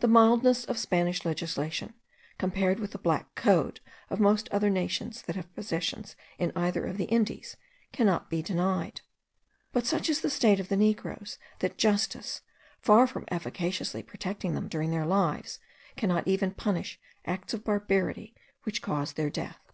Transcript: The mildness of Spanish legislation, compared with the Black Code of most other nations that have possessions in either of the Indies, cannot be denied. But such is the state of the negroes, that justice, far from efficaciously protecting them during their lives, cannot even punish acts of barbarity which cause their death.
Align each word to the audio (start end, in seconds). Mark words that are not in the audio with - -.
The 0.00 0.08
mildness 0.08 0.66
of 0.66 0.76
Spanish 0.76 1.24
legislation, 1.24 1.94
compared 2.36 2.78
with 2.78 2.90
the 2.90 2.98
Black 2.98 3.34
Code 3.34 3.80
of 4.10 4.20
most 4.20 4.46
other 4.50 4.68
nations 4.68 5.22
that 5.22 5.36
have 5.36 5.54
possessions 5.54 6.16
in 6.38 6.52
either 6.54 6.84
of 6.84 6.98
the 6.98 7.06
Indies, 7.06 7.56
cannot 7.90 8.28
be 8.28 8.42
denied. 8.42 9.00
But 9.72 9.86
such 9.86 10.10
is 10.10 10.20
the 10.20 10.28
state 10.28 10.60
of 10.60 10.68
the 10.68 10.76
negroes, 10.76 11.38
that 11.60 11.78
justice, 11.78 12.42
far 12.82 13.06
from 13.06 13.24
efficaciously 13.30 14.02
protecting 14.02 14.52
them 14.54 14.68
during 14.68 14.90
their 14.90 15.06
lives, 15.06 15.60
cannot 15.96 16.28
even 16.28 16.50
punish 16.50 17.00
acts 17.24 17.54
of 17.54 17.64
barbarity 17.64 18.34
which 18.64 18.82
cause 18.82 19.14
their 19.14 19.30
death. 19.30 19.72